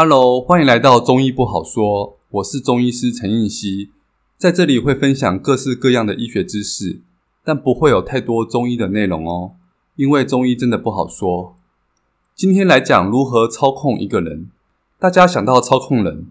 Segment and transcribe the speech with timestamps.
[0.00, 2.20] Hello，欢迎来到中医不好说。
[2.30, 3.90] 我是中医师陈应希，
[4.36, 7.00] 在这里会分享各式各样的医学知识，
[7.42, 9.56] 但不会有太多中医的内容哦，
[9.96, 11.56] 因为中医真的不好说。
[12.36, 14.48] 今天来讲如何操控一个人。
[15.00, 16.28] 大家想到操控人，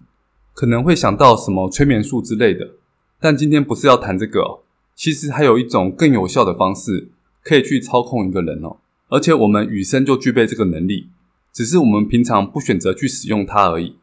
[0.53, 2.69] 可能会想到什么催眠术之类的，
[3.19, 4.61] 但今天不是要谈这个。
[4.95, 7.09] 其实还有一种更有效的方式，
[7.43, 8.77] 可以去操控一个人哦。
[9.09, 11.09] 而且我们与生就具备这个能力，
[11.57, 13.95] 只是我们平常不选择去使用它而已。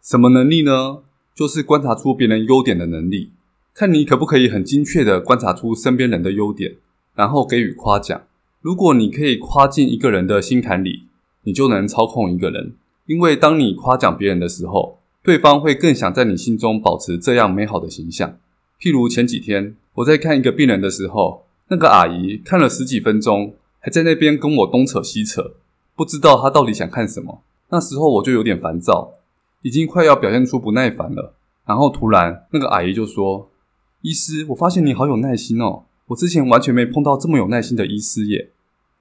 [0.00, 0.98] 什么能力呢？
[1.34, 3.32] 就是观察出别人优点的能力。
[3.74, 6.76] 看你可不可以很精确地观察出身边人的优点，
[7.16, 8.22] 然后给予夸奖。
[8.60, 11.06] 如果你可以夸进一个人的心坎里，
[11.42, 12.74] 你就能操控一个人。
[13.06, 18.38] 因为当你夸奖别人的时候，对方会更想在你心中保持这样美好的形象。
[18.80, 23.56] 譬如前几天我在看一个病人的时候，那个阿姨看了十几分钟。
[23.82, 25.54] 还在那边跟我东扯西扯，
[25.96, 27.42] 不知道他到底想看什么。
[27.68, 29.14] 那时候我就有点烦躁，
[29.62, 31.34] 已经快要表现出不耐烦了。
[31.66, 33.48] 然后突然，那个阿姨就说
[34.02, 38.50] ：“医师，我发现你好有耐心哦，我之前完全没碰到这么有耐心的医师耶。”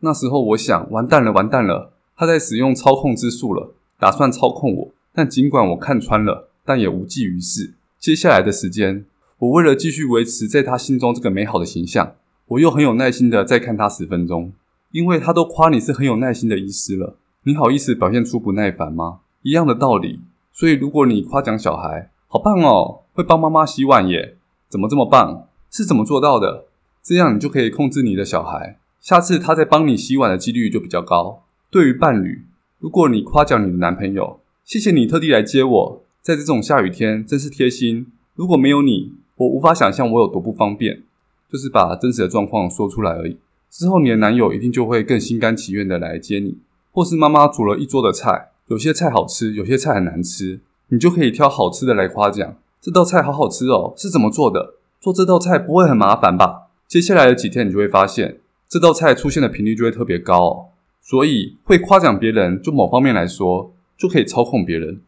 [0.02, 4.92] 那时候我想，完蛋了，完蛋了，他在使用操控之术了，打算操控我。
[5.14, 7.74] 但尽管我看穿了，但也无济于事。
[7.98, 9.06] 接下来的时间，
[9.40, 12.16] 我为了继续维持在他心中这个美好的形象，
[12.50, 14.54] 我又很有耐心的再看他十分钟。
[14.92, 19.20] 因为他都夸你是很有耐心的医师了，你好意思表现出不耐烦吗？
[19.44, 20.20] 一样的道理。
[20.52, 24.36] 所以如果你夸奖小孩，好棒哦，会帮妈妈洗碗耶，
[24.68, 25.48] 怎么这么棒？
[25.70, 26.66] 是怎么做到的？
[27.04, 31.44] 这样你就可以控制你的小孩，下次他在帮你洗碗的几率就比较高。
[31.70, 32.46] 对于伴侣，
[32.80, 38.08] 如果你夸奖你的男朋友，谢谢你特地来接我，在这种下雨天真是贴心。
[38.36, 41.04] 如果没有你，我无法想象我有多不方便。
[41.52, 43.36] 就是把真实的状况说出来而已。
[43.70, 46.58] 之后，你的男友一定就会更心甘情愿的来接你，
[46.92, 52.56] 或是妈妈煮了一桌的菜，有些菜好吃，有些菜很难吃，你就可以挑好吃的来夸奖。
[52.82, 54.76] 这道菜好好吃哦，是怎么做的？
[55.00, 56.70] 做这道菜不会很麻烦吧？
[56.88, 60.66] 接下来的几天，你就会发现这道菜出现的频率就会特别高哦。
[61.02, 65.02] 所以，会夸奖别人，就某方面来说，就可以操控别人。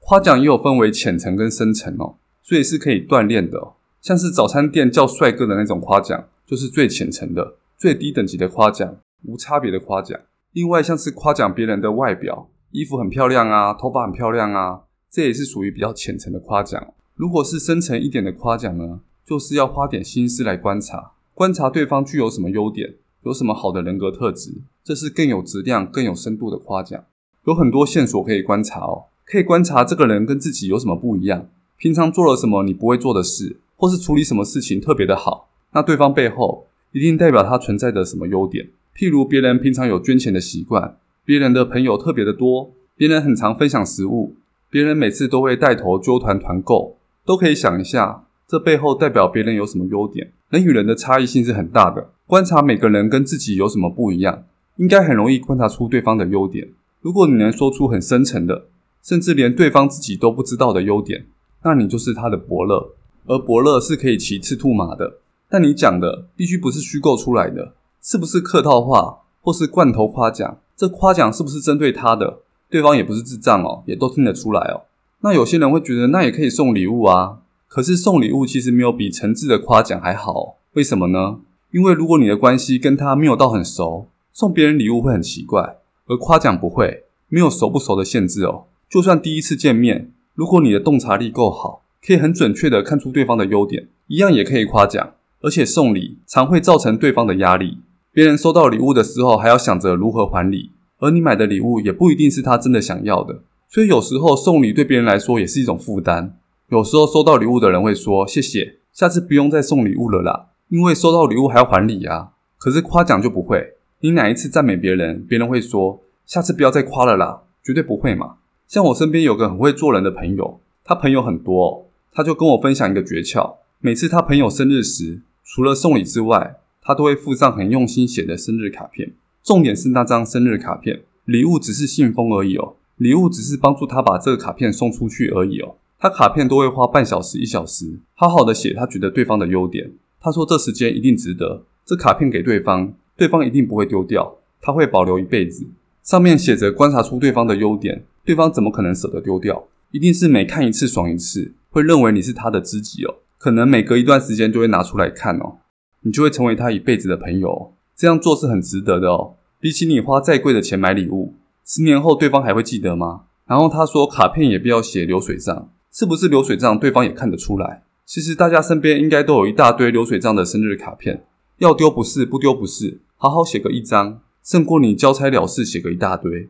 [0.00, 3.72] 夸奖也有分为浅层跟深层哦，所以是可以锻炼的。
[4.00, 7.56] 像是早餐店叫帅哥的那种夸奖，就是最浅层的。
[7.78, 10.18] 最低等级的夸奖，无差别的夸奖。
[10.52, 16.94] 另外，像是夸奖别人的外表，衣服很漂亮啊，头发很漂亮啊，这也是属于比较浅层的夸奖。
[17.14, 22.94] 如果是深层一点的夸奖呢，就是要花点心思来观察，观察对方具有什么优点，
[23.24, 27.04] 有什么好的人格特质，这是更有质量、更有深度的夸奖。
[27.44, 36.66] 有很多线索可以观察哦，可以观察这个人跟自己有什么不一样，平常做了什么你不会做的事，或是处理什么事情特别的好，那对方背后。
[36.96, 40.96] 一定代表他存在着什么优点，譬如别人平常有捐钱的习惯，
[41.26, 44.34] 别人的朋友特别的多，别人很常分享食物，
[44.70, 46.96] 别人每次都会带头揪团团购，
[47.26, 50.32] 都可以想一下，这背后代表别人有什么优点。
[50.48, 54.44] 人与人的差异性是很大的，观察每个人跟自己有什么不一样，
[54.76, 56.70] 应该很容易观察出对方的优点。
[57.02, 58.68] 如果你能说出很深层的，
[59.02, 61.26] 甚至连对方自己都不知道的优点，
[61.62, 62.94] 那你就是他的伯乐，
[63.26, 65.18] 而伯乐是可以骑赤兔马的。
[65.48, 70.58] 但你讲的必须不是虚构出来的，是不是客套话或是罐头夸奖？
[70.76, 72.40] 这夸奖是不是针对他的？
[72.68, 74.82] 对方也不是智障哦，也都听得出来哦。
[75.20, 77.38] 那有些人会觉得，那也可以送礼物啊。
[77.68, 81.38] 可是送礼物其实没有比诚挚的夸奖还好，为什么呢？
[81.72, 88.64] 因为如果你的关系跟他没有到很熟，送别人礼物会很奇怪，而夸奖不会，没有熟不熟的限制哦。
[88.88, 95.14] 就算第一次见面，如果你的洞察力够好，可以很准确的看出对方的优点，一样也可以夸奖。
[95.46, 97.78] 而且送礼常会造成对方的压力，
[98.10, 106.36] 别人收到礼物的时候还要想着如何还礼，而你买的礼物也不一定是他真的想要的，所以有时候送礼对别人来说也是一种负担。
[106.70, 112.30] 有时候收到礼物的人会说谢谢，下次不用再送礼物了啦，因为收到礼物还要还礼啊。
[112.58, 118.38] 可是夸奖就不会，你哪一次赞美别人，别人会说下次不要再夸了啦，绝对不会嘛。
[118.66, 129.14] 像我身边有个很会做人的朋友，他朋友很多，他就跟我分享一个诀窍，每次他朋友生日时，除了送礼之外，他都会附上很用心写的生日卡片。
[129.44, 132.74] 重点是那张生日卡片，礼物只是信封而已哦。
[132.96, 135.76] 礼物只是帮助他把这个卡片送出去而已哦。
[136.00, 139.92] 他卡片都会花半小时、一小时，好好的写他觉得对方的优点。
[140.20, 141.62] 他说这时间一定值得。
[141.84, 145.64] 这卡片给对方，对方一定不会丢掉，他会保留一辈子。
[146.02, 149.68] 上面写着观察出对方的优点，对方怎么可能舍得丢掉？
[149.92, 153.14] 一定是每看一次爽一次，会认为你是他的知己哦。
[153.38, 155.58] 可能每隔一段时间就会拿出来看哦，
[156.02, 157.72] 你就会成为他一辈子的朋友。
[157.96, 159.34] 这样做是很值得的哦。
[159.58, 161.34] 比起你花再贵的钱买礼物，
[161.64, 163.22] 十年后对方还会记得吗？
[163.46, 167.82] 然后他说卡片也不要写流水账，是不是流水账对方也看得出来。
[168.04, 171.24] 其实大家身边应该都有一大堆流水账的生日卡片，
[171.58, 176.48] 要丢不是，不丢不是，好好写个一张，胜过你交差了事写个一大堆。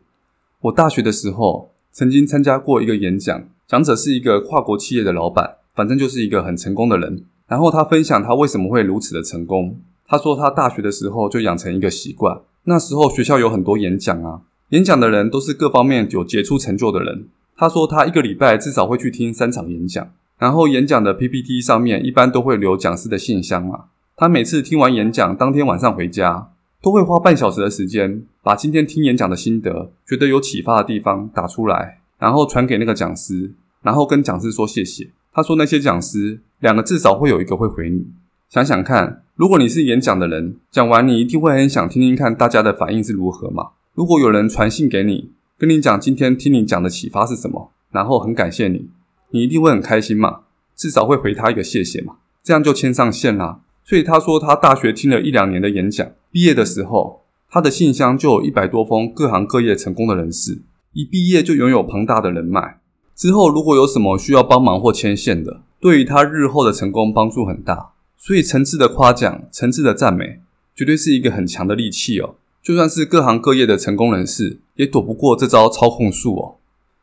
[0.62, 7.22] 我大学的时候曾经参加过一个演讲，讲者是一个跨国企业的老板，反正就是一个很成功的人。
[7.46, 9.78] 然后他分享他为什么会如此的成功。
[10.08, 14.40] 他说他大学的时候就养成一个习惯，那时候学校有很多演讲啊，
[14.70, 17.28] 演讲的人都是各方面有杰出成就的人。
[17.56, 20.08] 他说他一个礼拜至少会去听三场演讲，
[20.38, 23.86] 然后演讲的 PPT 上面一般都会留讲师的信箱啊。
[24.16, 26.50] 他每次听完演讲，当天晚上回家
[26.82, 33.52] 都会花半小时的时间，把今天听演讲的心得、觉得有启发的地方打出来，然后传给那个讲师，
[33.82, 35.10] 然后跟讲师说谢谢。
[35.36, 38.06] 他说那些讲师两个至少会有一个会回你。
[38.48, 43.72] 想想看，如果你是演讲的人，讲完你一定会很想听听看大家的反应是如何嘛？
[43.92, 48.88] 如果有人传信给你，跟你讲今天听你讲的启发是什么，然后很感谢你，
[49.32, 50.40] 你一定会很开心嘛？
[50.74, 52.14] 至少会回他一个谢谢嘛？
[52.42, 53.60] 这样就牵上线啦。
[53.84, 60.62] 所以他说他大学听了一两年的演讲，毕业的时候他的信箱就有一百多封各行各业成功的人士，
[60.94, 62.78] 一毕业就拥有庞大的人脉。
[63.16, 67.92] 之后如果有什么需要帮忙或牵线的，对于他日后的成功帮助很大。
[68.18, 70.40] 所以，层次的夸奖、层次的赞美，
[70.74, 72.34] 绝对是一个很强的利器哦。
[72.62, 76.56] 就算是各行各业的成功人士，也躲不过这招操控术哦。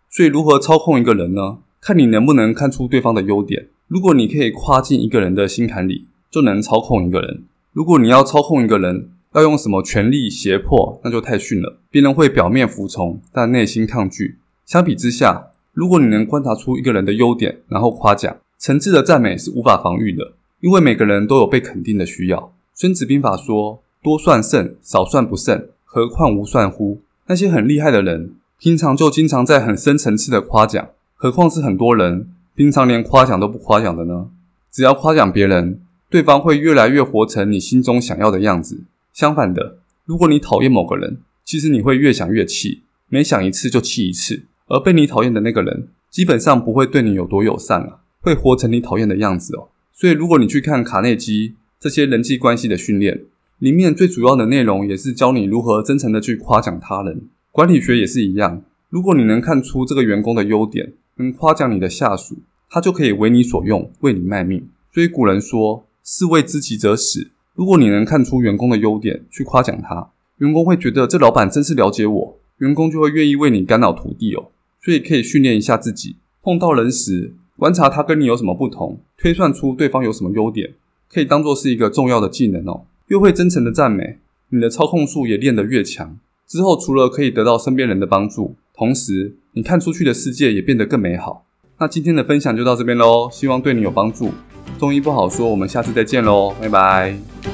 [0.10, 1.58] 所以，如何操控一个人呢？
[1.80, 3.70] 看你能不能看出对方的优点。
[3.88, 7.44] 如果你可以跨进一个人的心坎里，就能操控一个人。
[7.72, 11.80] 如果你要操控一个人，要用什么权力胁迫，那就太逊了。
[11.90, 14.40] 别人会表面服从，但内心抗拒。
[14.66, 20.34] 相比之下，如果你能观察出一个人的优点，然后夸奖，诚挚的赞美是无法防御的。
[20.60, 22.54] 因为每个人都有被肯定的需要。
[22.74, 34.30] 孙子兵法说：“多算胜，少算不胜，何况无算乎？”那些很厉害的人，平常就经常在很深层次的夸奖，何况是很多人平常连夸奖都不夸奖的呢？
[34.72, 38.84] 只要夸奖别人，对方会越来越活成你心中想要的样子。
[39.12, 44.44] 相反的，如果你讨厌某个人，其实你会越想越气，每想一次就气一次。
[44.74, 49.70] 而被你讨厌的那个人，基本上不会对你有多友善啊，会活成你讨厌的样子哦。
[49.94, 53.22] 所以，如果你去看卡内基这些人际关系的训练，
[53.60, 57.22] 里面最主要的内容也是教你如何真诚的去夸奖他人。
[57.52, 64.68] 管理学也是一样，如果你能看出这个员工的优点，能夸奖你的下属，他就可以为你所用，为你卖命。
[64.92, 67.28] 所以古人说“士为知己者死”。
[67.54, 70.10] 如果你能看出员工的优点，去夸奖他，
[70.40, 74.50] 员工会觉得这老板真是了解我，员工就会愿意为你肝脑涂地哦。
[74.84, 80.74] 所以可以训练一下自己，碰到人时，观察他跟你有什么不同，推算出对方有什么优点，
[81.10, 82.86] 可以当做是一个重要的技能哦。
[83.08, 84.18] 越会真诚的赞美，
[84.50, 86.18] 你的操控术也练得越强。
[86.48, 91.46] 之后除了可以得到身边人的帮助，同时你看出去的世界也变得更美好。
[91.80, 94.32] 那今天的分享就到这边喽，希望对你有帮助。
[94.78, 97.53] 中医不好说，我们下次再见喽，拜拜。